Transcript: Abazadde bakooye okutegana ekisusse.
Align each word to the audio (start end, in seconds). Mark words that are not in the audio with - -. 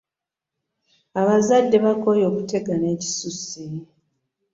Abazadde 1.19 1.77
bakooye 1.85 2.23
okutegana 2.31 2.85
ekisusse. 2.95 3.61